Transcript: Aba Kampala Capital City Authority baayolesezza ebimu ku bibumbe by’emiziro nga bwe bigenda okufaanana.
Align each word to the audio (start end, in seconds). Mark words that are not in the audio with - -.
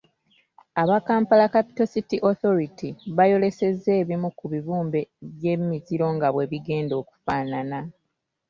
Aba 0.81 0.97
Kampala 1.07 1.47
Capital 1.55 1.87
City 1.95 2.17
Authority 2.29 2.89
baayolesezza 3.17 3.91
ebimu 4.01 4.29
ku 4.37 4.45
bibumbe 4.53 5.01
by’emiziro 5.35 6.05
nga 6.15 6.27
bwe 6.33 6.49
bigenda 6.51 6.93
okufaanana. 7.01 7.79